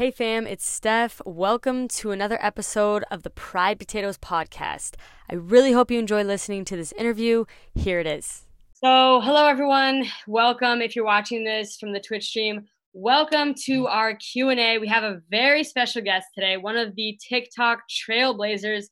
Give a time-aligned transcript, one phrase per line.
[0.00, 1.20] Hey fam, it's Steph.
[1.26, 4.94] Welcome to another episode of the Pride Potatoes podcast.
[5.28, 7.44] I really hope you enjoy listening to this interview.
[7.74, 8.46] Here it is.
[8.72, 10.06] So, hello everyone.
[10.26, 12.64] Welcome if you're watching this from the Twitch stream.
[12.94, 14.78] Welcome to our Q&A.
[14.78, 18.84] We have a very special guest today, one of the TikTok trailblazers.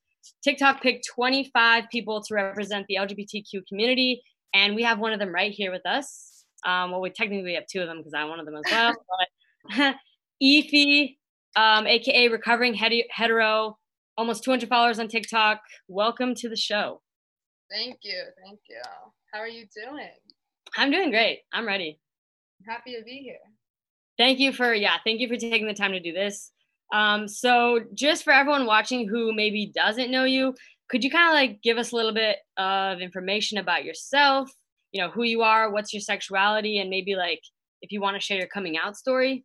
[0.44, 4.20] TikTok picked 25 people to represent the LGBTQ community,
[4.52, 6.44] and we have one of them right here with us.
[6.66, 8.94] Um, well, we technically have two of them because I'm one of them as well.
[9.76, 9.96] But
[10.42, 11.16] Efi,
[11.56, 13.78] um, aka Recovering Hetero,
[14.16, 15.60] almost 200 followers on TikTok.
[15.88, 17.02] Welcome to the show.
[17.70, 18.22] Thank you.
[18.44, 18.80] Thank you.
[19.32, 20.08] How are you doing?
[20.76, 21.40] I'm doing great.
[21.52, 21.98] I'm ready.
[22.60, 23.38] I'm happy to be here.
[24.16, 26.50] Thank you for, yeah, thank you for taking the time to do this.
[26.92, 30.54] Um, so, just for everyone watching who maybe doesn't know you,
[30.88, 34.50] could you kind of like give us a little bit of information about yourself?
[34.92, 37.42] You know, who you are, what's your sexuality, and maybe like
[37.82, 39.44] if you want to share your coming out story?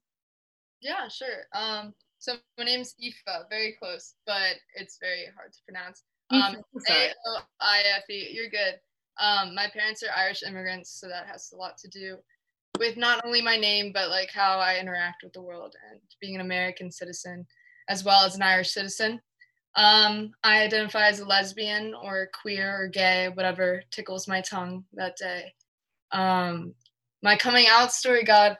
[0.83, 1.47] Yeah, sure.
[1.55, 6.03] Um, so my name's Aoife, very close, but it's very hard to pronounce.
[6.29, 6.57] Um,
[6.89, 8.79] A-O-I-F-E, you're good.
[9.19, 12.17] Um, my parents are Irish immigrants, so that has a lot to do
[12.79, 16.35] with not only my name, but like how I interact with the world and being
[16.35, 17.45] an American citizen
[17.87, 19.21] as well as an Irish citizen.
[19.75, 25.17] Um, I identify as a lesbian or queer or gay, whatever tickles my tongue that
[25.17, 25.53] day.
[26.11, 26.73] Um,
[27.21, 28.57] my coming out story, God,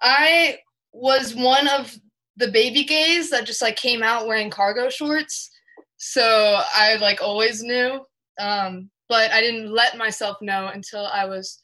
[0.00, 0.58] I
[0.92, 1.96] was one of
[2.36, 5.50] the baby gays that just like came out wearing cargo shorts.
[5.96, 8.04] So I like always knew.
[8.38, 11.58] Um, but I didn't let myself know until I was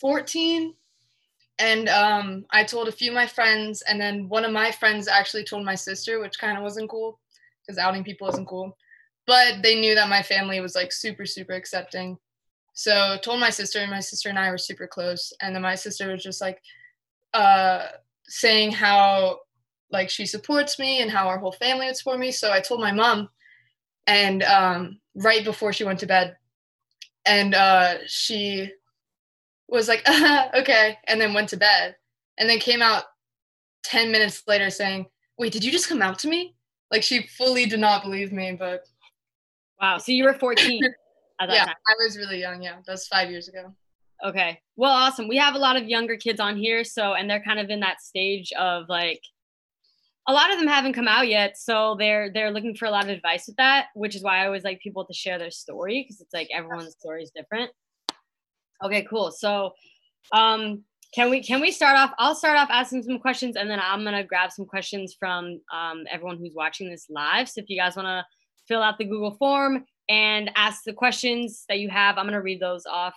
[0.00, 0.74] 14.
[1.58, 5.08] And um, I told a few of my friends, and then one of my friends
[5.08, 7.20] actually told my sister, which kind of wasn't cool
[7.66, 8.76] because outing people isn't cool.
[9.26, 12.16] But they knew that my family was like super, super accepting.
[12.72, 15.32] So told my sister, and my sister and I were super close.
[15.42, 16.60] And then my sister was just like,
[17.32, 17.86] uh,
[18.24, 19.40] saying how
[19.90, 22.30] like she supports me and how our whole family would support me.
[22.30, 23.28] So I told my mom,
[24.06, 26.36] and um, right before she went to bed,
[27.26, 28.72] and uh, she
[29.68, 30.02] was like,
[30.54, 31.96] "Okay," and then went to bed,
[32.38, 33.04] and then came out
[33.82, 35.06] ten minutes later saying,
[35.38, 36.54] "Wait, did you just come out to me?"
[36.90, 38.84] Like she fully did not believe me, but
[39.80, 39.98] wow.
[39.98, 40.82] So you were fourteen.
[41.48, 41.74] yeah, time.
[41.88, 42.62] I was really young.
[42.62, 43.74] Yeah, that was five years ago.
[44.24, 44.60] Okay.
[44.76, 45.28] Well, awesome.
[45.28, 47.80] We have a lot of younger kids on here, so and they're kind of in
[47.80, 49.22] that stage of like
[50.28, 53.04] a lot of them haven't come out yet, so they're they're looking for a lot
[53.04, 56.02] of advice with that, which is why I always like people to share their story
[56.02, 57.70] because it's like everyone's story is different.
[58.84, 59.30] Okay, cool.
[59.30, 59.72] So,
[60.32, 63.80] um can we can we start off I'll start off asking some questions and then
[63.82, 67.48] I'm to grab some questions from um, everyone who's watching this live.
[67.48, 68.24] So if you guys want to
[68.68, 72.60] fill out the Google form and ask the questions that you have, I'm to read
[72.60, 73.14] those off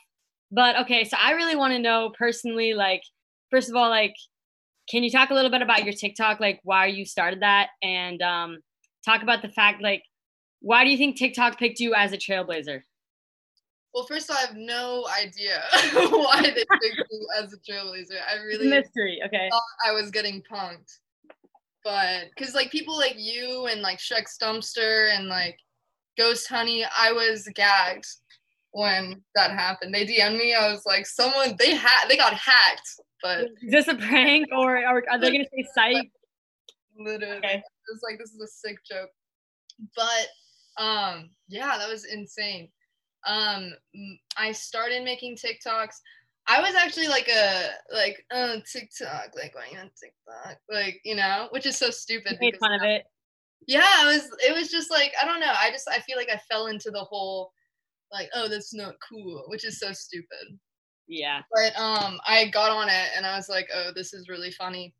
[0.53, 3.01] but okay, so I really want to know personally, like,
[3.49, 4.13] first of all, like,
[4.87, 8.21] can you talk a little bit about your TikTok, like why you started that, and
[8.21, 8.59] um,
[9.03, 10.03] talk about the fact, like,
[10.59, 12.81] why do you think TikTok picked you as a trailblazer?
[13.95, 15.63] Well, first of all, I have no idea
[16.09, 18.19] why they picked you as a trailblazer.
[18.31, 19.21] I really mystery.
[19.25, 19.49] Okay.
[19.85, 20.99] I was getting punked,
[21.83, 25.57] but because like people like you and like Shrek Stumpster and like
[26.15, 28.05] Ghost Honey, I was gagged
[28.73, 29.93] when that happened.
[29.93, 30.53] They DM'd me.
[30.53, 32.89] I was like, someone they had they got hacked.
[33.21, 36.11] But is this a prank or, or are they gonna say psych?
[36.97, 37.55] Literally, okay.
[37.55, 39.09] it was like this is a sick joke.
[39.95, 42.69] But um, yeah, that was insane.
[43.25, 43.73] Um,
[44.37, 45.95] I started making TikToks.
[46.45, 51.47] I was actually like a like uh TikTok, like going on TikTok, like you know,
[51.51, 52.33] which is so stupid.
[52.33, 53.05] You made fun of it.
[53.65, 54.29] Yeah, it was.
[54.45, 55.53] It was just like I don't know.
[55.57, 57.53] I just I feel like I fell into the whole
[58.13, 60.59] like, oh, that's not cool, which is so stupid.
[61.07, 61.41] Yeah.
[61.53, 64.93] But um, I got on it and I was like, oh, this is really funny,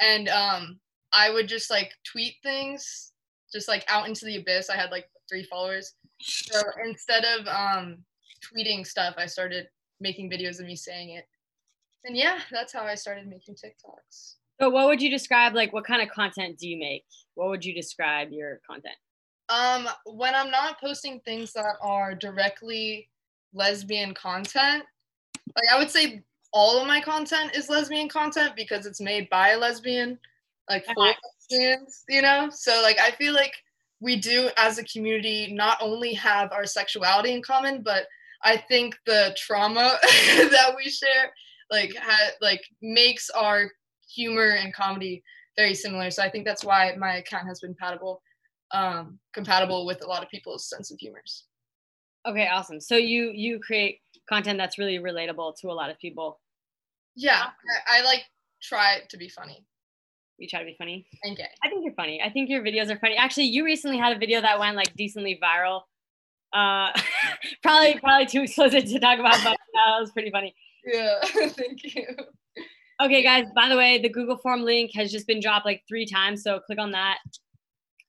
[0.00, 0.78] and um,
[1.12, 3.12] I would just like tweet things,
[3.52, 4.70] just like out into the abyss.
[4.70, 7.98] I had like three followers, so instead of um
[8.44, 9.66] tweeting stuff, I started
[10.00, 11.24] making videos of me saying it,
[12.04, 14.34] and yeah, that's how I started making TikToks.
[14.60, 15.54] So, what would you describe?
[15.54, 17.04] Like, what kind of content do you make?
[17.34, 18.96] What would you describe your content?
[19.50, 23.08] Um, when I'm not posting things that are directly
[23.52, 24.84] lesbian content,
[25.56, 29.50] like I would say all of my content is lesbian content because it's made by
[29.50, 30.18] a lesbian,
[30.68, 30.94] like for
[31.50, 32.48] lesbians, you know?
[32.52, 33.54] So like I feel like
[34.00, 38.04] we do as a community not only have our sexuality in common, but
[38.42, 41.32] I think the trauma that we share
[41.70, 43.70] like ha- like makes our
[44.08, 45.22] humor and comedy
[45.56, 46.10] very similar.
[46.10, 48.22] So I think that's why my account has been compatible
[48.72, 51.46] um, compatible with a lot of people's sense of humors.
[52.26, 52.80] Okay, awesome.
[52.80, 56.40] So you you create content that's really relatable to a lot of people.
[57.16, 57.46] Yeah,
[57.88, 58.24] I, I like
[58.62, 59.64] try to be funny.
[60.38, 61.06] You try to be funny.
[61.22, 61.46] And gay.
[61.62, 62.22] I think you're funny.
[62.22, 63.16] I think your videos are funny.
[63.16, 65.82] Actually, you recently had a video that went like decently viral.
[66.52, 66.90] Uh,
[67.62, 70.54] probably probably too explicit to talk about, but that was pretty funny.
[70.84, 72.06] Yeah, thank you.
[73.02, 73.46] Okay, guys.
[73.54, 76.60] By the way, the Google form link has just been dropped like three times, so
[76.60, 77.18] click on that.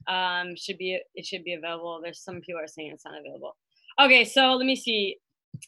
[0.08, 2.00] Um, should be it should be available.
[2.02, 3.56] There's some people are saying it's not available.
[4.00, 5.18] Okay, so let me see.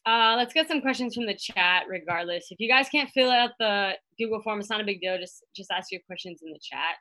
[0.05, 1.83] Uh, let's get some questions from the chat.
[1.87, 5.17] Regardless, if you guys can't fill out the Google form, it's not a big deal.
[5.17, 6.95] Just just ask your questions in the chat.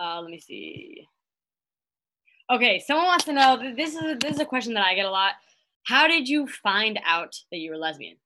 [0.00, 1.04] Uh, let me see.
[2.50, 3.74] Okay, someone wants to know.
[3.76, 5.32] This is this is a question that I get a lot.
[5.84, 8.16] How did you find out that you were lesbian?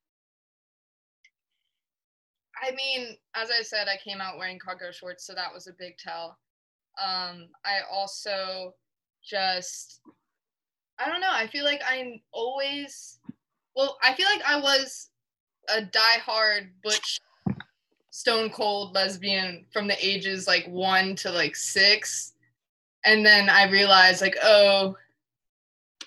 [2.62, 5.72] I mean, as I said, I came out wearing cargo shorts, so that was a
[5.78, 6.38] big tell.
[7.02, 8.74] Um, I also
[9.22, 10.00] just
[10.98, 11.30] I don't know.
[11.32, 13.18] I feel like I'm always
[13.74, 15.10] well, I feel like I was
[15.68, 17.18] a die-hard butch
[18.10, 22.32] stone cold lesbian from the ages like 1 to like 6.
[23.04, 24.96] And then I realized like, oh,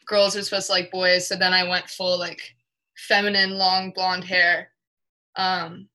[0.06, 2.56] girls are supposed to like boys, so then I went full like
[2.96, 4.72] feminine long blonde hair
[5.36, 5.90] um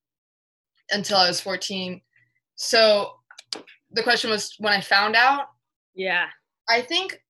[0.91, 2.01] until I was 14.
[2.57, 3.15] So
[3.93, 5.49] the question was when I found out.
[5.95, 6.27] Yeah.
[6.69, 7.23] I think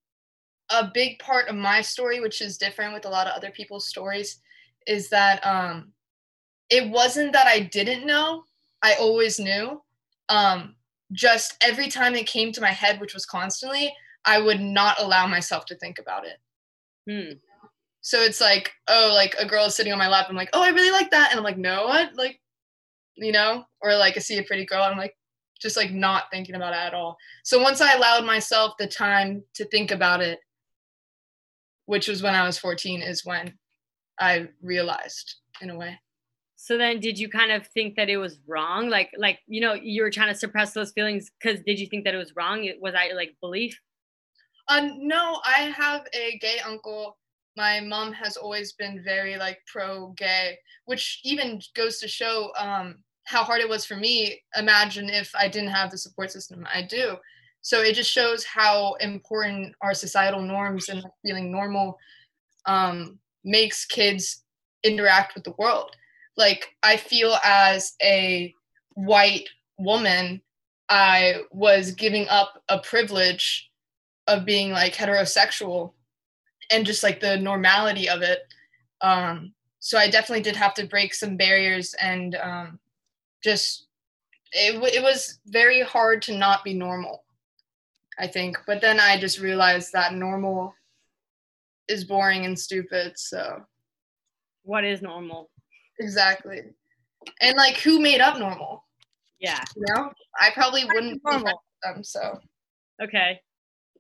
[0.71, 3.89] a big part of my story, which is different with a lot of other people's
[3.89, 4.41] stories,
[4.87, 5.93] is that um,
[6.71, 8.45] it wasn't that I didn't know.
[8.83, 9.83] I always knew.
[10.29, 10.77] Um,
[11.13, 13.93] just every time it came to my head, which was constantly,
[14.25, 16.39] I would not allow myself to think about it.
[17.09, 17.39] Hmm.
[18.01, 20.27] So it's like, oh, like a girl is sitting on my lap.
[20.29, 21.31] I'm like, oh, I really like that.
[21.31, 22.17] And I'm like, no, what?
[22.17, 22.41] Like,
[23.15, 23.65] you know?
[23.81, 24.83] Or like I see a pretty girl.
[24.83, 25.15] I'm like,
[25.63, 27.17] just like not thinking about it at all.
[27.45, 30.41] So once I allowed myself the time to think about it,
[31.87, 33.55] which was when I was 14, is when
[34.21, 35.99] I realized in a way.
[36.57, 38.89] So then did you kind of think that it was wrong?
[38.89, 42.05] Like like you know, you were trying to suppress those feelings cuz did you think
[42.05, 42.69] that it was wrong?
[42.81, 43.81] Was that like belief?
[44.69, 47.19] Uh no, I have a gay uncle.
[47.57, 53.03] My mom has always been very like pro gay, which even goes to show um
[53.25, 54.43] how hard it was for me.
[54.57, 57.17] Imagine if I didn't have the support system I do
[57.63, 61.97] so it just shows how important our societal norms and feeling normal
[62.67, 64.43] um, makes kids
[64.83, 65.97] interact with the world
[66.37, 68.53] like i feel as a
[68.95, 69.49] white
[69.79, 70.43] woman
[70.89, 73.71] i was giving up a privilege
[74.27, 75.93] of being like heterosexual
[76.71, 78.41] and just like the normality of it
[79.03, 82.79] um, so i definitely did have to break some barriers and um,
[83.43, 83.87] just
[84.53, 87.23] it, it was very hard to not be normal
[88.19, 88.57] I think.
[88.67, 90.75] But then I just realized that normal
[91.89, 93.19] is boring and stupid.
[93.19, 93.65] So,
[94.63, 95.51] what is normal?
[95.99, 96.63] Exactly.
[97.41, 98.85] And like, who made up normal?
[99.41, 99.61] Yeah.
[99.77, 102.05] You know, I probably wouldn't normal them.
[102.05, 102.39] So.
[103.03, 103.41] Okay,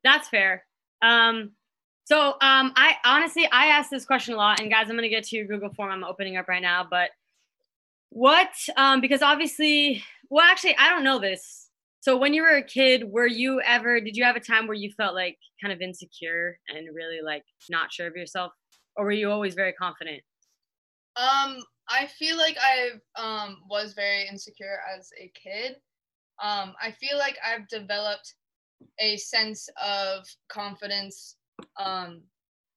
[0.04, 0.64] that's fair.
[1.02, 1.52] Um,
[2.04, 5.24] so um, I honestly I ask this question a lot, and guys, I'm gonna get
[5.24, 5.90] to your Google form.
[5.90, 7.10] I'm opening up right now, but
[8.12, 8.52] what?
[8.76, 11.62] Um, because obviously, well, actually, I don't know this
[12.02, 14.74] so when you were a kid, were you ever did you have a time where
[14.74, 18.52] you felt like kind of insecure and really like not sure of yourself
[18.96, 20.20] or were you always very confident?
[21.14, 25.76] Um I feel like I um was very insecure as a kid.
[26.42, 28.34] Um I feel like I've developed
[28.98, 31.36] a sense of confidence
[31.78, 32.22] um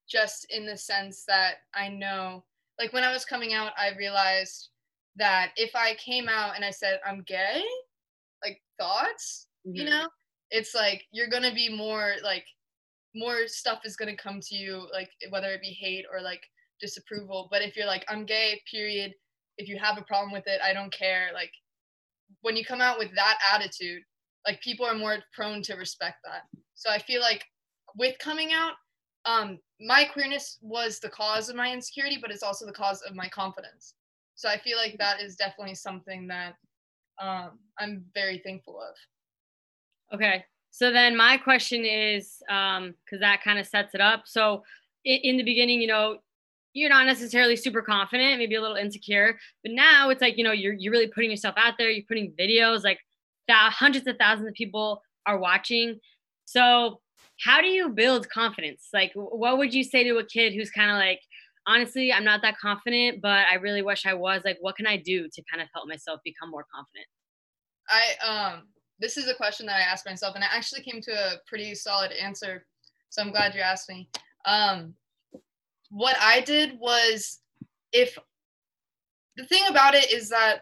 [0.07, 2.43] just in the sense that I know
[2.79, 4.69] like when I was coming out I realized
[5.17, 7.63] that if I came out and I said I'm gay,
[8.43, 9.75] like thoughts mm-hmm.
[9.75, 10.07] you know
[10.51, 12.45] it's like you're gonna be more like
[13.15, 16.41] more stuff is gonna come to you like whether it be hate or like
[16.81, 17.47] disapproval.
[17.51, 19.13] But if you're like i'm gay period.
[19.57, 21.29] If you have a problem with it i don't care.
[21.33, 21.51] Like
[22.41, 24.03] when you come out with that attitude
[24.45, 26.43] like people are more prone to respect that.
[26.75, 27.43] So i feel like
[27.97, 28.73] with coming out
[29.25, 33.15] um my queerness was the cause of my insecurity but it's also the cause of
[33.15, 33.95] my confidence
[34.35, 36.55] so i feel like that is definitely something that
[37.21, 40.15] um, I'm very thankful of.
[40.15, 40.45] Okay.
[40.71, 44.23] So then my question is, because um, that kind of sets it up.
[44.25, 44.63] So
[45.05, 46.17] in, in the beginning, you know,
[46.73, 50.51] you're not necessarily super confident, maybe a little insecure, but now it's like, you know,
[50.51, 52.99] you're, you're really putting yourself out there, you're putting videos, like
[53.47, 55.97] that hundreds of thousands of people are watching.
[56.43, 56.99] So
[57.39, 58.89] how do you build confidence?
[58.93, 61.21] Like, what would you say to a kid who's kind of like,
[61.67, 64.41] honestly, I'm not that confident, but I really wish I was.
[64.45, 67.07] Like, what can I do to kind of help myself become more confident?
[67.89, 68.63] I um
[68.99, 71.75] this is a question that I asked myself and I actually came to a pretty
[71.75, 72.65] solid answer.
[73.09, 74.09] So I'm glad you asked me.
[74.45, 74.95] Um
[75.89, 77.39] what I did was
[77.91, 78.17] if
[79.37, 80.61] the thing about it is that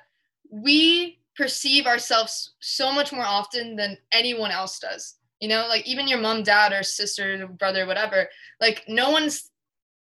[0.49, 6.07] we perceive ourselves so much more often than anyone else does you know like even
[6.07, 8.27] your mom dad or sister brother whatever
[8.61, 9.49] like no one's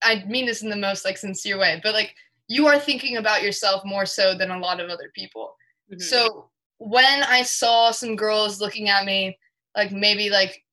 [0.02, 2.14] i mean this in the most like sincere way but like
[2.48, 5.54] you are thinking about yourself more so than a lot of other people
[5.90, 6.00] mm-hmm.
[6.00, 9.36] so when i saw some girls looking at me
[9.76, 10.64] like maybe like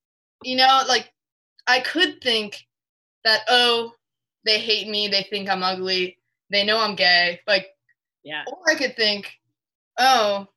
[0.43, 1.11] you know like
[1.67, 2.65] i could think
[3.23, 3.91] that oh
[4.45, 6.17] they hate me they think i'm ugly
[6.49, 7.67] they know i'm gay like
[8.23, 9.31] yeah or i could think
[9.99, 10.47] oh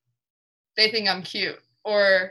[0.76, 2.30] they think i'm cute or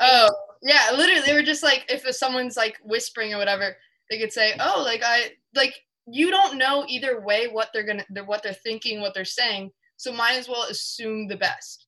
[0.00, 0.28] oh
[0.62, 3.76] yeah literally they were just like if someone's like whispering or whatever
[4.10, 5.74] they could say oh like i like
[6.06, 9.70] you don't know either way what they're gonna they're, what they're thinking what they're saying
[9.96, 11.86] so might as well assume the best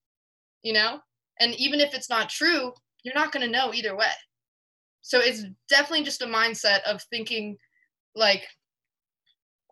[0.62, 1.00] you know?
[1.39, 2.73] And even if it's not true
[3.03, 4.12] you're not gonna know either way.
[5.03, 7.57] So it's definitely just a mindset of thinking
[8.15, 8.47] like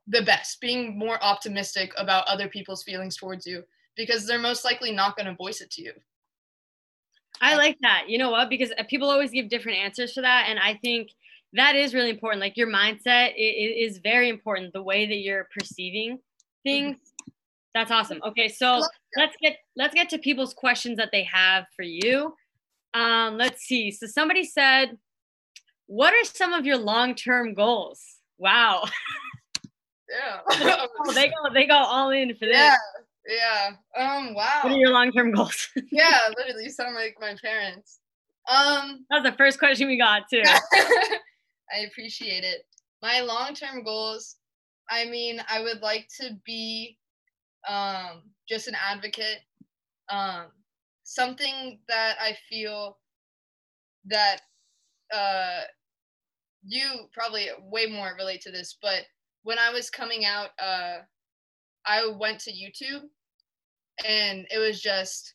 [0.06, 3.62] the best being more optimistic about other people's feelings towards you
[3.96, 5.92] because they're most likely not going to voice it to you.
[7.42, 8.04] I like that.
[8.08, 8.48] You know what?
[8.48, 11.10] Because uh, people always give different answers for that and i think
[11.54, 12.40] that is really important.
[12.40, 16.18] Like your mindset is very important the way that you're perceiving
[16.64, 16.96] things.
[16.96, 17.30] Mm-hmm.
[17.74, 18.20] that's awesome.
[18.26, 18.82] Okay so
[19.16, 22.34] let's get let's get to people's questions that they have for you.
[22.94, 23.90] Um let's see.
[23.90, 24.98] So somebody said
[25.86, 28.02] what are some of your long-term goals?
[28.38, 28.84] Wow.
[30.10, 30.40] Yeah.
[30.48, 32.56] Oh, they go they go all in for this.
[32.56, 32.76] Yeah
[33.26, 33.70] yeah.
[33.94, 34.60] Um wow.
[34.62, 35.68] What are your long-term goals?
[35.92, 37.98] Yeah literally you sound like my parents.
[38.48, 40.42] Um that was the first question we got too
[41.74, 42.62] I appreciate it.
[43.02, 44.36] My long term goals,
[44.90, 46.98] I mean, I would like to be
[47.68, 49.40] um, just an advocate,
[50.08, 50.46] um,
[51.04, 52.98] something that I feel
[54.06, 54.40] that
[55.14, 55.62] uh,
[56.64, 59.02] you probably way more relate to this, but
[59.42, 60.98] when I was coming out, uh,
[61.86, 63.02] I went to YouTube
[64.06, 65.34] and it was just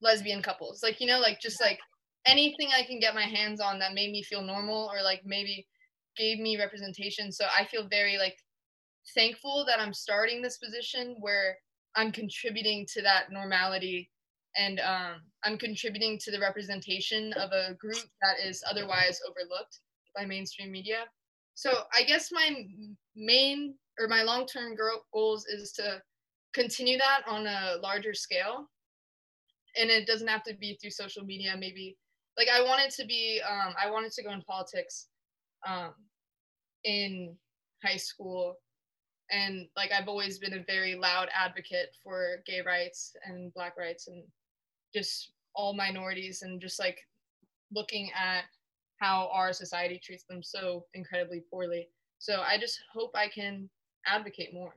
[0.00, 0.82] lesbian couples.
[0.82, 1.78] Like, you know, like just like
[2.26, 5.66] anything I can get my hands on that made me feel normal or like maybe
[6.16, 7.32] gave me representation.
[7.32, 8.36] So I feel very like
[9.14, 11.56] thankful that I'm starting this position where
[11.96, 14.10] I'm contributing to that normality
[14.56, 19.80] and um, I'm contributing to the representation of a group that is otherwise overlooked
[20.14, 21.04] by mainstream media.
[21.54, 22.66] So I guess my
[23.16, 24.74] main or my long-term
[25.12, 26.02] goals is to
[26.54, 28.68] continue that on a larger scale
[29.76, 31.96] and it doesn't have to be through social media maybe
[32.36, 35.08] like I wanted to be um, I wanted to go in politics
[35.66, 35.92] um,
[36.84, 37.36] in
[37.84, 38.56] high school
[39.30, 44.08] and like I've always been a very loud advocate for gay rights and black rights
[44.08, 44.22] and
[44.94, 46.98] just all minorities and just like
[47.72, 48.44] looking at
[48.98, 51.88] how our society treats them so incredibly poorly.
[52.18, 53.68] So I just hope I can
[54.06, 54.74] advocate more.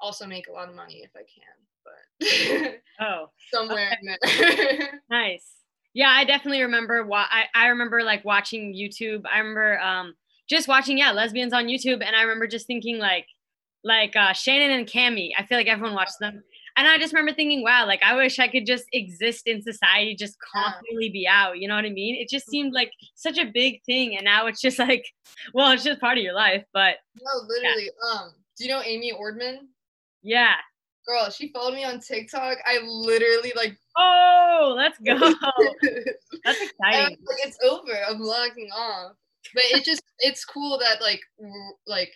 [0.00, 4.88] Also make a lot of money if I can, but oh, somewhere okay.
[5.10, 5.61] nice
[5.94, 9.22] yeah i definitely remember wa- I, I remember like watching youtube.
[9.32, 10.14] I remember um
[10.48, 13.26] just watching yeah lesbians on youtube and i remember just thinking like
[13.84, 15.30] like uh shannon and Cammie.
[15.36, 16.42] I feel like everyone watched them.
[16.76, 20.14] And i just remember thinking wow like i wish i could just exist in society
[20.14, 22.16] just constantly be out you know what i mean?
[22.16, 25.04] It just seemed like such a big thing and now it's just like
[25.54, 28.20] well it's just part of your life but no literally yeah.
[28.20, 29.58] um do you know amy ordman
[30.22, 30.54] yeah.
[31.06, 32.58] Girl she followed me on tiktok.
[32.64, 35.16] I literally like Oh, let's go.
[36.44, 37.18] That's exciting.
[37.26, 37.92] like, it's over.
[38.08, 39.12] I'm logging off.
[39.54, 41.20] But it just it's cool that like
[41.86, 42.12] like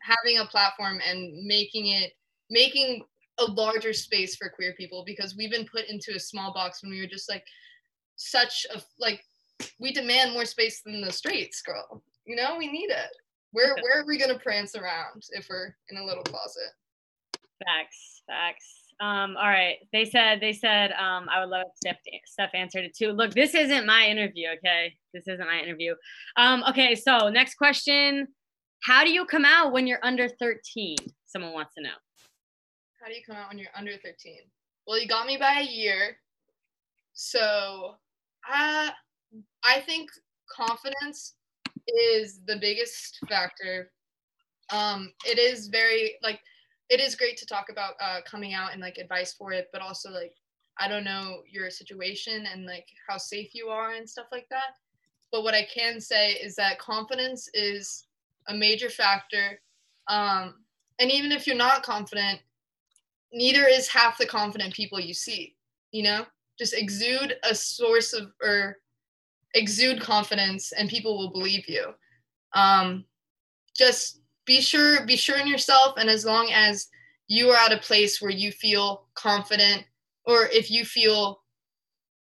[0.00, 2.12] having a platform and making it
[2.50, 3.02] making
[3.38, 6.90] a larger space for queer people because we've been put into a small box when
[6.90, 7.44] we were just like
[8.16, 9.22] such a like
[9.78, 12.02] we demand more space than the streets, girl.
[12.26, 13.10] You know, we need it.
[13.52, 16.70] Where where are we gonna prance around if we're in a little closet?
[17.64, 18.79] Facts, facts.
[19.00, 19.76] Um, all right.
[19.92, 23.12] They said they said um, I would love Steph, Steph answered it too.
[23.12, 24.94] Look, this isn't my interview, okay?
[25.14, 25.94] This isn't my interview.
[26.36, 28.28] Um, okay, so next question.
[28.82, 30.96] How do you come out when you're under 13?
[31.26, 31.90] Someone wants to know.
[33.00, 34.36] How do you come out when you're under 13?
[34.86, 36.18] Well, you got me by a year.
[37.14, 37.94] So
[38.52, 38.90] uh,
[39.64, 40.10] I think
[40.54, 41.34] confidence
[41.86, 43.92] is the biggest factor.
[44.70, 46.40] Um, it is very like
[46.90, 49.80] it is great to talk about uh, coming out and like advice for it, but
[49.80, 50.34] also like
[50.78, 54.74] I don't know your situation and like how safe you are and stuff like that.
[55.30, 58.06] But what I can say is that confidence is
[58.48, 59.60] a major factor.
[60.08, 60.54] Um,
[60.98, 62.40] and even if you're not confident,
[63.32, 65.54] neither is half the confident people you see.
[65.92, 66.26] You know,
[66.58, 68.78] just exude a source of or
[69.54, 71.94] exude confidence, and people will believe you.
[72.54, 73.04] Um,
[73.76, 74.19] just
[74.50, 76.88] be sure be sure in yourself and as long as
[77.28, 79.84] you are at a place where you feel confident
[80.24, 81.40] or if you feel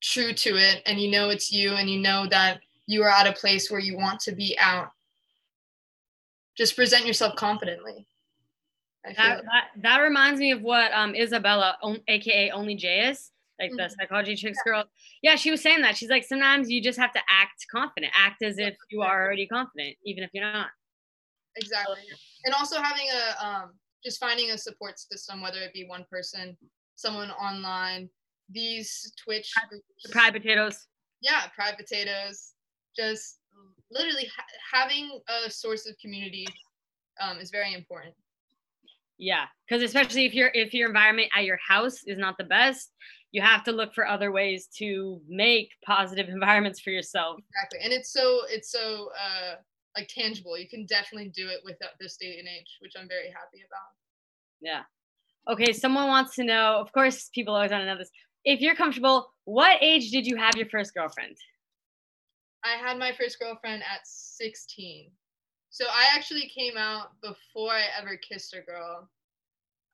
[0.02, 3.28] true to it and you know it's you and you know that you are at
[3.28, 4.90] a place where you want to be out
[6.58, 8.08] just present yourself confidently
[9.06, 13.78] that, that, that reminds me of what um isabella aka only js like mm-hmm.
[13.78, 14.84] the psychology chicks girl.
[15.24, 15.98] Yeah she was saying that.
[15.98, 18.14] She's like sometimes you just have to act confident.
[18.16, 20.68] Act as if you are already confident even if you're not
[21.58, 22.00] exactly.
[22.46, 23.74] And also having a um
[24.04, 26.58] just finding a support system whether it be one person
[26.96, 28.10] someone online
[28.50, 29.52] these twitch
[30.04, 30.88] the pride potatoes.
[31.22, 32.54] Yeah pride potatoes.
[32.96, 33.40] Just
[33.92, 36.48] literally ha- having a source of community
[37.22, 38.14] um, is very important.
[39.18, 42.92] Yeah because especially if your if your environment at your house is not the best
[43.32, 47.40] you have to look for other ways to make positive environments for yourself.
[47.50, 47.80] Exactly.
[47.84, 49.56] And it's so it's so uh
[49.98, 50.58] like tangible.
[50.58, 53.92] You can definitely do it without this day and age which i'm very happy about.
[54.62, 54.84] Yeah.
[55.52, 58.12] Okay someone wants to know of course people always want to know this.
[58.46, 61.36] If you're comfortable what age did you have your first girlfriend?
[62.64, 65.10] I had my first girlfriend at 16
[65.70, 69.10] so i actually came out before i ever kissed a girl.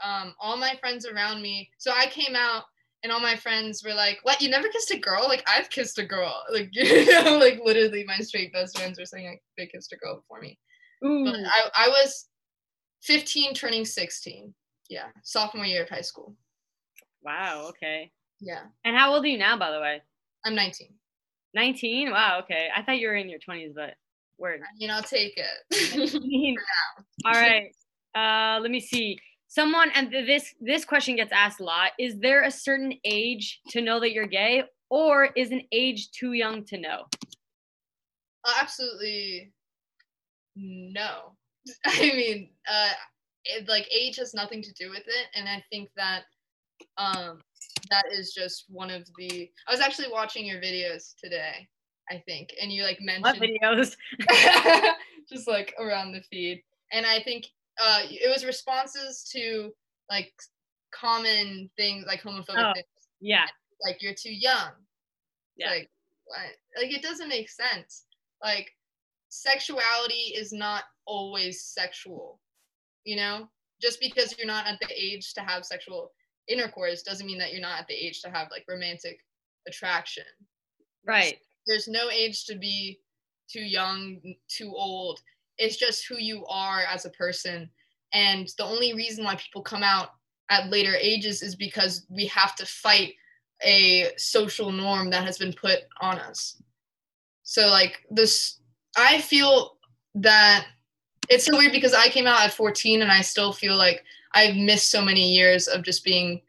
[0.04, 2.64] Um, all my friends around me so i came out
[3.04, 4.42] and all my friends were like, "What?
[4.42, 5.28] You never kissed a girl?
[5.28, 6.44] Like I've kissed a girl.
[6.52, 9.98] Like you know, like literally, my straight best friends were saying like, they kissed a
[9.98, 10.58] girl before me.
[11.06, 11.26] Ooh.
[11.26, 12.28] But I, I was
[13.04, 14.54] 15, turning 16.
[14.90, 16.36] Yeah, sophomore year of high school.
[17.24, 17.68] Wow.
[17.70, 18.12] Okay.
[18.40, 18.64] Yeah.
[18.86, 20.02] And how old are you now, by the way?
[20.46, 20.90] I'm 19.
[21.54, 22.12] 19.
[22.12, 22.40] Wow.
[22.44, 22.68] Okay.
[22.76, 23.96] I thought you were in your 20s, but
[24.38, 24.62] word.
[24.78, 26.58] You know, I'll take it.
[27.26, 27.74] All right.
[28.16, 29.18] Uh, let me see
[29.54, 33.82] someone and this this question gets asked a lot is there a certain age to
[33.82, 37.04] know that you're gay or is an age too young to know?
[38.60, 39.52] Absolutely
[40.56, 41.36] no.
[41.86, 42.90] I mean uh
[43.46, 46.24] it, like age has nothing to do with it and i think that
[46.98, 47.40] um
[47.90, 51.68] that is just one of the i was actually watching your videos today
[52.10, 53.96] i think and you like mentioned what videos?
[55.30, 56.62] just like around the feed
[56.94, 57.46] and i think
[57.82, 59.72] uh, it was responses to
[60.10, 60.32] like
[60.94, 62.88] common things like homophobic oh, things.
[63.20, 63.46] Yeah.
[63.86, 64.72] Like you're too young.
[65.58, 65.72] Yeah.
[65.72, 65.90] Like
[66.26, 66.82] what?
[66.82, 68.06] Like it doesn't make sense.
[68.44, 68.72] Like
[69.30, 72.40] sexuality is not always sexual.
[73.04, 73.50] You know?
[73.82, 76.12] Just because you're not at the age to have sexual
[76.48, 79.20] intercourse doesn't mean that you're not at the age to have like romantic
[79.68, 80.24] attraction.
[81.06, 81.38] Right.
[81.68, 83.00] There's no age to be
[83.52, 85.20] too young, too old
[85.58, 87.70] it's just who you are as a person.
[88.14, 90.10] And the only reason why people come out
[90.50, 93.14] at later ages is because we have to fight
[93.64, 96.62] a social norm that has been put on us.
[97.44, 98.60] So like this
[98.98, 99.78] i feel
[100.16, 100.66] that
[101.30, 104.56] it's so weird because i came out at 14 and i still feel like i've
[104.56, 106.42] missed so many years of just being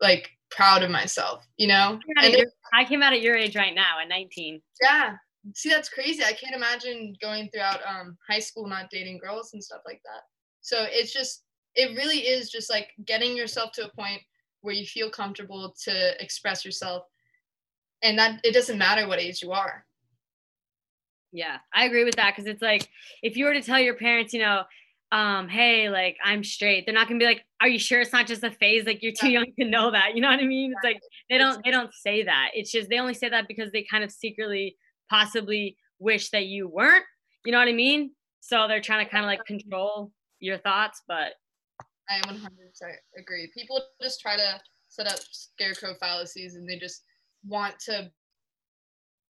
[0.00, 1.98] like proud of myself you know?
[2.16, 5.16] And your, i came out at your age right now at 19 yeah
[5.54, 9.62] see that's crazy i can't imagine going throughout um, high school not dating girls and
[9.62, 10.22] stuff like that
[10.60, 14.20] so it's just it really is just like getting yourself to a point
[14.60, 17.04] where you feel comfortable to express yourself
[18.02, 19.84] and that it doesn't matter what age you are
[21.32, 22.88] yeah i agree with that because it's like
[23.22, 24.62] if you were to tell your parents you know
[25.12, 26.86] um, hey, like I'm straight.
[26.86, 28.86] They're not gonna be like, are you sure it's not just a phase?
[28.86, 30.14] Like you're too young to know that.
[30.14, 30.72] You know what I mean?
[30.72, 32.48] It's like they don't they don't say that.
[32.54, 34.74] It's just they only say that because they kind of secretly
[35.12, 37.04] possibly wish that you weren't.
[37.44, 38.12] You know what I mean?
[38.40, 41.34] So they're trying to kind of like control your thoughts, but
[42.08, 42.48] I 100%
[43.18, 43.50] agree.
[43.54, 47.04] People just try to set up scarecrow fallacies and they just
[47.46, 48.10] want to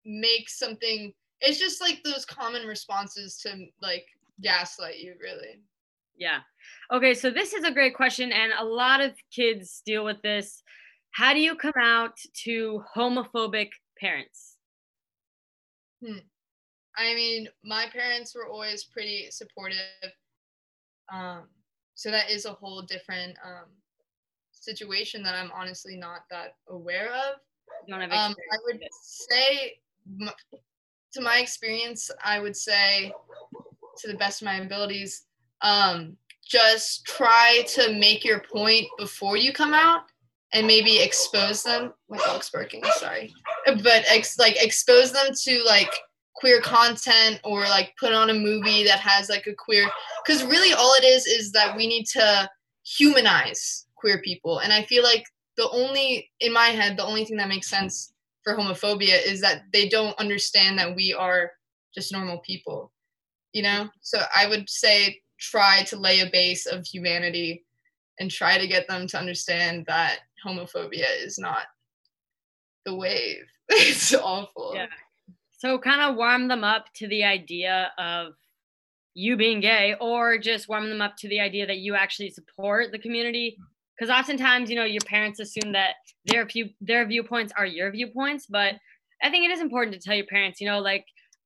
[0.05, 4.05] make something it's just like those common responses to like
[4.42, 5.61] gaslight you really
[6.16, 6.40] yeah
[6.92, 10.62] okay so this is a great question and a lot of kids deal with this
[11.12, 13.68] how do you come out to homophobic
[13.99, 14.52] parents
[16.05, 16.19] Hmm.
[16.97, 19.79] I mean, my parents were always pretty supportive.
[21.12, 21.49] Um,
[21.95, 23.71] so that is a whole different um,
[24.53, 27.37] situation that I'm honestly not that aware of.
[27.91, 29.79] Um, I would say,
[31.12, 33.12] to my experience, I would say,
[33.99, 35.25] to the best of my abilities,
[35.62, 40.03] um, just try to make your point before you come out
[40.53, 41.93] and maybe expose them.
[42.09, 42.83] My dog's barking.
[42.97, 43.33] Sorry,
[43.67, 45.93] but ex- like expose them to like
[46.35, 49.88] queer content or like put on a movie that has like a queer.
[50.25, 52.49] Because really, all it is is that we need to
[52.85, 55.25] humanize queer people, and I feel like
[55.57, 58.12] the only in my head the only thing that makes sense
[58.43, 61.53] for homophobia is that they don't understand that we are
[61.95, 62.93] just normal people
[63.53, 67.65] you know so i would say try to lay a base of humanity
[68.19, 71.65] and try to get them to understand that homophobia is not
[72.85, 73.45] the wave.
[73.69, 74.73] it's awful.
[74.75, 74.87] Yeah.
[75.59, 78.33] So kind of warm them up to the idea of
[79.15, 82.93] you being gay or just warm them up to the idea that you actually support
[82.93, 83.57] the community
[83.97, 88.47] because oftentimes you know your parents assume that their view their viewpoints are your viewpoints
[88.47, 88.75] but
[89.23, 91.05] i think it is important to tell your parents you know like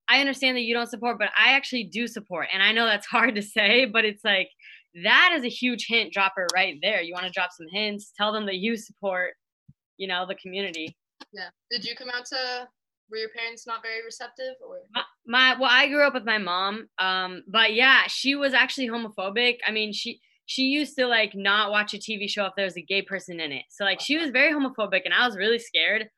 [0.09, 3.07] i understand that you don't support but i actually do support and i know that's
[3.17, 4.49] hard to say but it's like
[5.05, 7.03] that is a huge hint dropper right there.
[7.03, 9.35] You want to drop some hints tell them that you support
[9.97, 10.97] you know the community.
[11.33, 11.49] Yeah.
[11.71, 12.69] Did you come out to
[13.11, 14.81] were your parents not very receptive or?
[14.95, 18.89] My, my well i grew up with my mom um but yeah she was actually
[18.89, 19.59] homophobic.
[19.67, 22.77] I mean she she used to like not watch a tv show if there was
[22.77, 23.65] a gay person in it.
[23.71, 26.09] So like she was very homophobic and i was really scared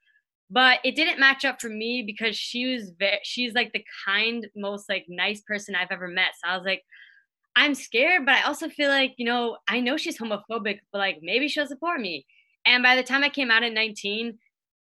[0.50, 4.46] but it didn't match up for me because she was very she's like the kind
[4.56, 6.32] most like nice person i've ever met.
[6.42, 6.82] So i was like
[7.58, 11.18] i'm scared but i also feel like you know i know she's homophobic but like
[11.22, 12.24] maybe she'll support me.
[12.64, 14.38] And by the time i came out at 19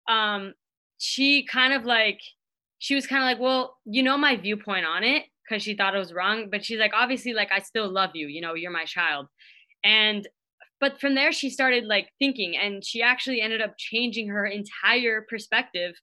[0.07, 0.53] um
[0.97, 2.19] she kind of like
[2.79, 5.95] she was kind of like well you know my viewpoint on it because she thought
[5.95, 8.71] it was wrong but she's like obviously like i still love you you know you're
[8.71, 9.27] my child.
[9.83, 10.27] And
[10.81, 15.25] but from there she started like thinking and she actually ended up changing her entire
[15.29, 15.95] perspective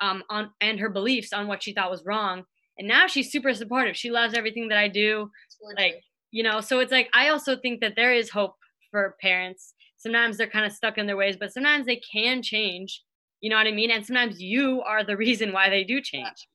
[0.00, 2.44] um, on and her beliefs on what she thought was wrong.
[2.78, 3.96] And now she's super supportive.
[3.96, 5.30] She loves everything that i do.
[5.76, 8.54] Like you know so it's like i also think that there is hope
[8.90, 13.02] for parents sometimes they're kind of stuck in their ways but sometimes they can change
[13.40, 13.90] you know what I mean?
[13.90, 16.48] And sometimes you are the reason why they do change.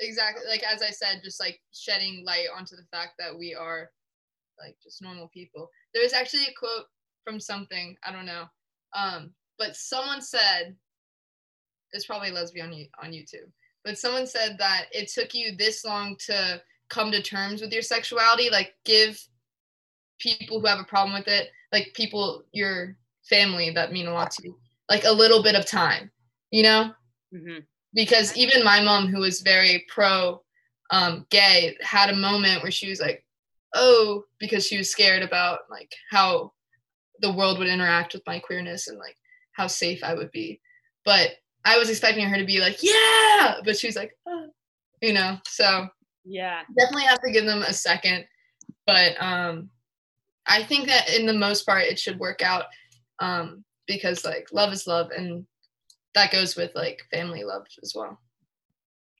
[0.00, 0.44] Yeah, exactly.
[0.48, 3.90] Like as I said, just like shedding light onto the fact that we are
[4.58, 5.68] like just normal people.
[5.94, 6.86] There was actually a quote
[7.24, 8.44] from something, I don't know.
[8.96, 10.76] Um, but someone said
[11.92, 13.50] it's probably lesbian on, on YouTube.
[13.84, 17.82] But someone said that it took you this long to come to terms with your
[17.82, 19.22] sexuality, like give
[20.18, 22.96] people who have a problem with it, like people your
[23.28, 24.58] family that mean a lot to you,
[24.90, 26.10] like a little bit of time
[26.50, 26.92] you know?
[27.34, 27.60] Mm-hmm.
[27.94, 30.42] Because even my mom, who was very pro
[30.90, 33.24] um, gay, had a moment where she was like,
[33.74, 36.52] oh, because she was scared about like how
[37.20, 39.16] the world would interact with my queerness and like
[39.52, 40.60] how safe I would be.
[41.04, 41.32] But
[41.64, 44.48] I was expecting her to be like, yeah, but she was like, oh.
[45.02, 45.88] you know, so
[46.28, 48.26] yeah, definitely have to give them a second.
[48.86, 49.70] But um,
[50.46, 52.64] I think that in the most part, it should work out
[53.20, 55.44] um, because like love is love and
[56.14, 58.20] that goes with like family love as well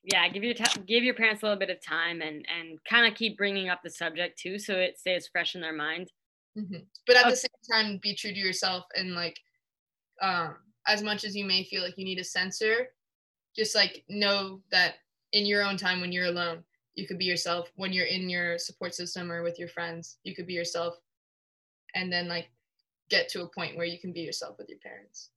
[0.03, 3.05] yeah give your t- give your parents a little bit of time and and kind
[3.05, 6.09] of keep bringing up the subject too so it stays fresh in their mind
[6.57, 6.77] mm-hmm.
[7.05, 7.31] but at okay.
[7.31, 9.37] the same time be true to yourself and like
[10.21, 10.55] um
[10.87, 12.87] as much as you may feel like you need a censor
[13.55, 14.95] just like know that
[15.33, 16.63] in your own time when you're alone
[16.95, 20.35] you could be yourself when you're in your support system or with your friends you
[20.35, 20.95] could be yourself
[21.95, 22.49] and then like
[23.09, 25.31] get to a point where you can be yourself with your parents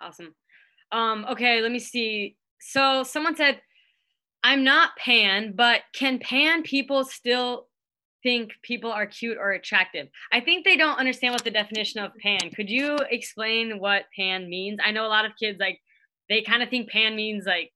[0.00, 0.34] Awesome.
[0.92, 2.36] Um, okay, let me see.
[2.60, 3.60] So someone said,
[4.42, 7.68] I'm not pan, but can pan people still
[8.22, 10.08] think people are cute or attractive?
[10.32, 12.50] I think they don't understand what the definition of pan.
[12.54, 14.78] Could you explain what pan means?
[14.84, 15.80] I know a lot of kids like
[16.28, 17.72] they kind of think pan means like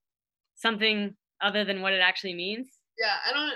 [0.57, 2.69] something other than what it actually means.
[2.99, 3.53] Yeah, I don't,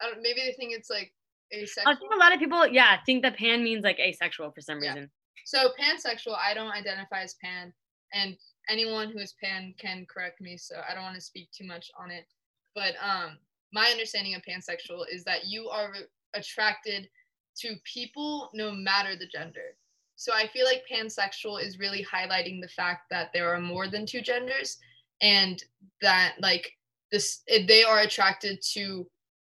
[0.00, 1.12] I don't maybe they think it's like
[1.52, 1.92] asexual.
[1.92, 4.78] I think a lot of people, yeah, think that pan means like asexual for some
[4.78, 4.96] reason.
[4.96, 5.06] Yeah.
[5.46, 7.72] So pansexual, I don't identify as pan
[8.14, 8.36] and
[8.68, 11.90] anyone who is pan can correct me so i don't want to speak too much
[11.98, 12.24] on it
[12.74, 13.36] but um
[13.72, 15.92] my understanding of pansexual is that you are
[16.34, 17.08] attracted
[17.56, 19.76] to people no matter the gender
[20.16, 24.06] so i feel like pansexual is really highlighting the fact that there are more than
[24.06, 24.78] two genders
[25.20, 25.64] and
[26.00, 26.72] that like
[27.14, 29.06] this they are attracted to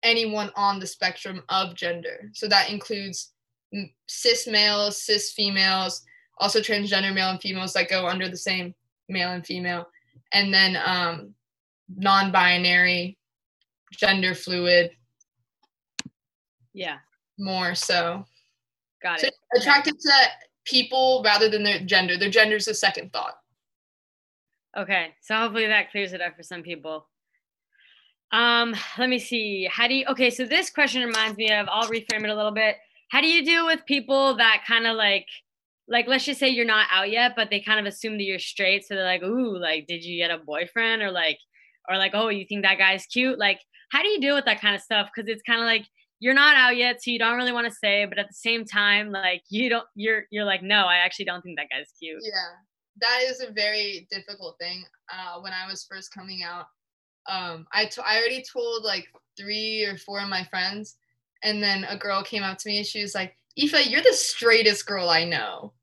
[0.04, 3.34] anyone on the spectrum of gender so that includes
[4.08, 6.04] cis males cis females
[6.40, 8.74] also transgender male and females that go under the same
[9.08, 9.88] male and female,
[10.34, 11.36] and then um,
[11.96, 13.18] non-binary,
[13.92, 14.92] gender fluid.
[16.74, 16.98] Yeah.
[17.38, 18.26] More so.
[19.04, 19.34] Got so it.
[19.56, 20.12] Attracted to
[20.66, 22.18] people rather than their gender.
[22.18, 23.36] Their gender is a second thought.
[24.78, 27.08] Okay, so hopefully that clears it up for some people.
[28.32, 29.68] Um, let me see.
[29.70, 30.06] How do you?
[30.08, 31.68] Okay, so this question reminds me of.
[31.70, 32.78] I'll reframe it a little bit.
[33.10, 35.28] How do you deal with people that kind of like
[35.88, 38.40] like let's just say you're not out yet, but they kind of assume that you're
[38.40, 38.86] straight.
[38.86, 41.02] So they're like, ooh, like, did you get a boyfriend?
[41.02, 41.38] Or like,
[41.90, 43.38] or like, oh, you think that guy's cute?
[43.38, 43.60] Like,
[43.92, 45.10] how do you deal with that kind of stuff?
[45.14, 45.86] Cause it's kind of like
[46.22, 48.64] you're not out yet, so you don't really want to say, but at the same
[48.64, 52.22] time, like you don't you're you're like, no, I actually don't think that guy's cute.
[52.24, 52.32] Yeah.
[53.02, 54.84] That is a very difficult thing.
[55.12, 56.68] Uh, when I was first coming out,
[57.30, 59.08] um, I, t- I already told like
[59.38, 60.96] three or four of my friends,
[61.44, 64.14] and then a girl came up to me and she was like, Aoife, you're the
[64.14, 65.74] straightest girl I know.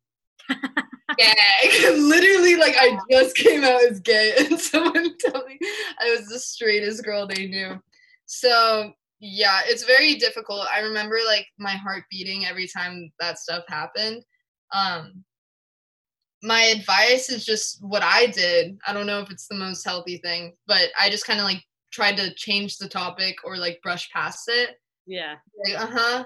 [1.19, 1.35] gag.
[1.99, 5.59] Literally, like I just came out as gay, and someone told me
[6.01, 7.81] I was the straightest girl they knew.
[8.27, 10.67] So yeah, it's very difficult.
[10.73, 14.25] I remember like my heart beating every time that stuff happened.
[14.73, 15.25] Um,
[16.43, 18.79] my advice is just what I did.
[18.87, 21.63] I don't know if it's the most healthy thing, but I just kind of like
[21.91, 24.77] tried to change the topic or like brush past it.
[25.07, 25.37] Yeah.
[25.65, 26.25] Like, uh-huh.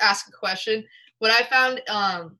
[0.00, 0.84] Ask a question.
[1.18, 2.38] What I found um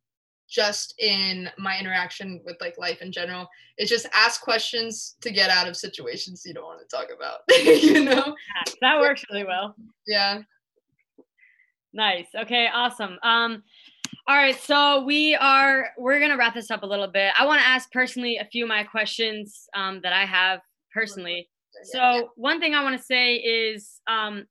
[0.48, 5.48] just in my interaction with like life in general is just ask questions to get
[5.48, 7.40] out of situations you don't want to talk about.
[7.82, 8.34] you know?
[8.34, 9.76] Yeah, that works really well.
[10.06, 10.40] Yeah.
[11.92, 12.28] Nice.
[12.34, 13.18] Okay, awesome.
[13.22, 13.62] Um
[14.26, 17.32] all right, so we are we're gonna wrap this up a little bit.
[17.38, 20.60] I want to ask personally a few of my questions um, that I have
[20.94, 21.48] personally.
[21.84, 24.44] So one thing I want to say is, um,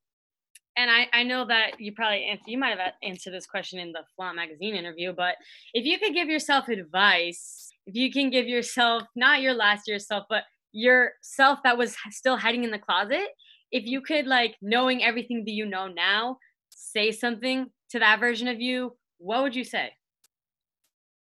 [0.77, 3.91] and I, I know that you probably answer, you might have answered this question in
[3.91, 5.35] the Flaunt magazine interview, but
[5.73, 9.99] if you could give yourself advice, if you can give yourself not your last year
[9.99, 13.27] self, but yourself that was still hiding in the closet,
[13.71, 16.37] if you could like knowing everything that you know now,
[16.69, 19.91] say something to that version of you, what would you say?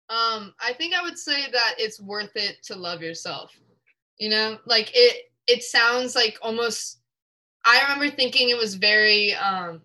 [0.10, 3.52] Um, I think I would say that it's worth it to love yourself.
[4.20, 7.00] You know, like it it sounds like almost
[7.66, 9.82] I remember thinking it was very um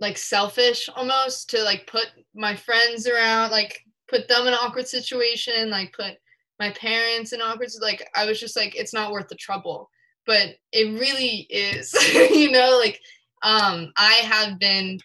[0.00, 4.86] like selfish almost to like put my friends around, like put them in an awkward
[4.86, 6.14] situation, like put
[6.60, 9.90] my parents in awkward like I was just like it's not worth the trouble.
[10.26, 11.92] But it really is,
[12.34, 13.00] you know, like
[13.42, 15.00] um I have been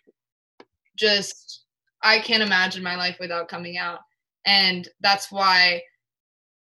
[0.96, 1.63] just
[2.04, 4.00] I can't imagine my life without coming out.
[4.46, 5.82] And that's why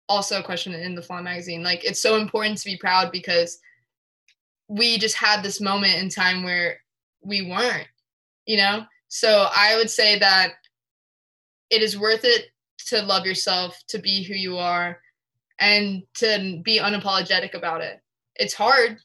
[0.08, 1.62] also a question in the Flaunt magazine.
[1.62, 3.58] Like it's so important to be proud because
[4.68, 6.80] we just had this moment in time where
[7.22, 7.88] we weren't,
[8.46, 8.84] you know?
[9.08, 10.52] So I would say that
[11.70, 12.46] it is worth it
[12.88, 15.00] to love yourself, to be who you are,
[15.58, 18.00] and to be unapologetic about it.
[18.36, 18.98] It's hard.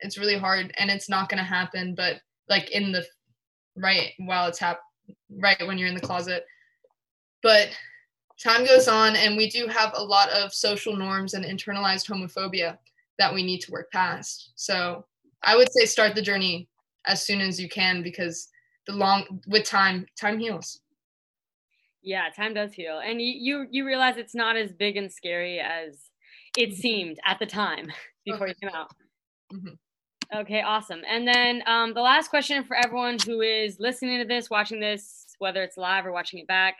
[0.00, 3.04] It's really hard and it's not going to happen, but like in the
[3.76, 4.80] right while it's hap-
[5.38, 6.44] right when you're in the closet.
[7.42, 7.70] But
[8.42, 12.78] time goes on and we do have a lot of social norms and internalized homophobia
[13.18, 14.52] that we need to work past.
[14.56, 15.04] So
[15.42, 16.68] I would say start the journey
[17.06, 18.48] as soon as you can because
[18.86, 20.80] the long with time time heals.
[22.02, 23.00] Yeah, time does heal.
[23.04, 26.00] And you you, you realize it's not as big and scary as
[26.56, 26.80] it mm-hmm.
[26.80, 27.86] seemed at the time
[28.24, 28.90] before you came out.
[29.52, 29.74] Mm-hmm.
[30.38, 31.02] Okay, awesome.
[31.08, 35.23] And then um, the last question for everyone who is listening to this, watching this,
[35.38, 36.76] whether it's live or watching it back,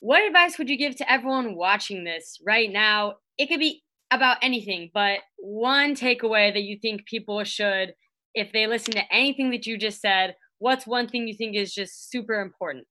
[0.00, 3.14] what advice would you give to everyone watching this right now?
[3.38, 7.94] It could be about anything, but one takeaway that you think people should,
[8.34, 11.74] if they listen to anything that you just said, what's one thing you think is
[11.74, 12.86] just super important?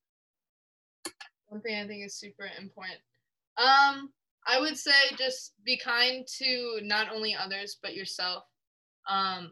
[1.48, 3.00] One thing I think is super important.
[3.58, 4.10] Um,
[4.48, 8.44] I would say just be kind to not only others but yourself.
[9.10, 9.52] Um,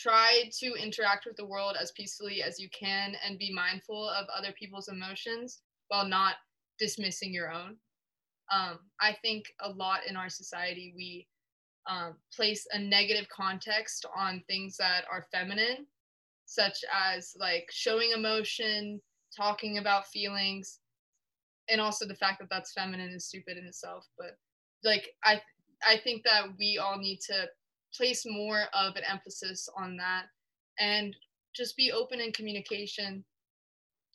[0.00, 4.26] try to interact with the world as peacefully as you can and be mindful of
[4.36, 6.36] other people's emotions while not
[6.78, 7.76] dismissing your own.
[8.52, 11.26] Um, I think a lot in our society we
[11.88, 15.86] um, place a negative context on things that are feminine,
[16.46, 19.00] such as like showing emotion,
[19.36, 20.80] talking about feelings,
[21.68, 24.06] and also the fact that that's feminine is stupid in itself.
[24.18, 24.36] But
[24.84, 25.40] like I,
[25.86, 27.48] I think that we all need to
[27.94, 30.26] place more of an emphasis on that
[30.78, 31.16] and
[31.54, 33.24] just be open in communication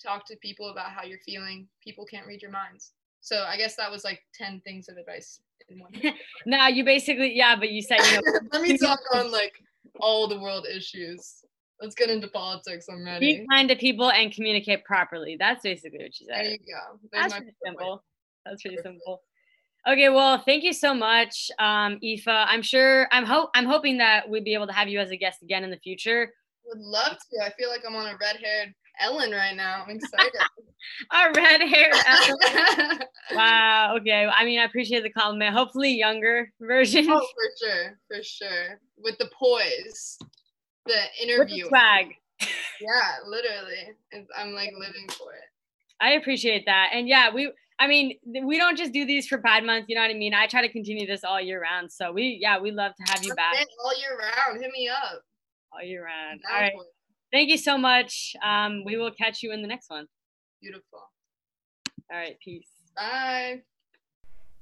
[0.04, 1.68] talk to people about how you're feeling.
[1.84, 2.92] People can't read your minds.
[3.22, 5.92] So I guess that was like 10 things of advice in one.
[6.46, 9.54] no, you basically, yeah, but you said, you know, let me talk on like
[10.00, 11.46] all the world issues.
[11.82, 12.88] Let's get into politics.
[12.90, 13.40] I'm ready.
[13.40, 15.38] Be kind to people and communicate properly.
[15.40, 16.38] That's basically what she said.
[16.38, 17.00] There you go.
[17.12, 18.04] There's That's pretty simple.
[18.46, 19.22] That's pretty simple.
[19.86, 22.28] Okay, well, thank you so much, um, Aoife.
[22.28, 25.18] I'm sure I'm hope I'm hoping that we'd be able to have you as a
[25.18, 26.34] guest again in the future.
[26.66, 27.46] Would love to.
[27.46, 29.84] I feel like I'm on a red-haired Ellen right now.
[29.84, 30.32] I'm excited.
[31.12, 33.00] a red hair Ellen.
[33.34, 33.98] wow.
[34.00, 34.26] Okay.
[34.26, 35.54] I mean, I appreciate the compliment.
[35.54, 37.08] Hopefully, younger version.
[37.10, 38.80] Oh, for sure, for sure.
[38.98, 40.18] With the poise,
[40.86, 41.66] the interview.
[41.66, 42.08] With the swag.
[42.80, 43.98] yeah, literally.
[44.38, 45.44] I'm like living for it.
[46.00, 47.52] I appreciate that, and yeah, we.
[47.80, 49.86] I mean, we don't just do these for Pride Month.
[49.88, 50.34] You know what I mean?
[50.34, 51.92] I try to continue this all year round.
[51.92, 53.56] So we, yeah, we love to have you back.
[53.84, 54.62] All year round.
[54.62, 55.24] Hit me up.
[55.74, 56.42] All year round.
[56.50, 56.74] All right.
[57.32, 58.36] Thank you so much.
[58.46, 60.08] Um, we will catch you in the next one.
[60.62, 61.00] Beautiful.
[62.12, 62.38] All right.
[62.44, 62.70] Peace.
[62.96, 63.64] Bye.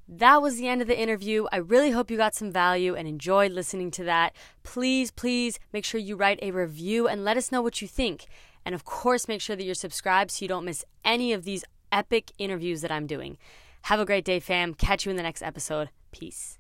[0.07, 1.47] That was the end of the interview.
[1.51, 4.35] I really hope you got some value and enjoyed listening to that.
[4.63, 8.25] Please, please make sure you write a review and let us know what you think.
[8.65, 11.63] And of course, make sure that you're subscribed so you don't miss any of these
[11.91, 13.37] epic interviews that I'm doing.
[13.83, 14.73] Have a great day, fam.
[14.73, 15.89] Catch you in the next episode.
[16.11, 16.57] Peace.